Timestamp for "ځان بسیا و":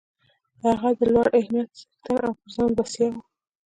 2.55-3.15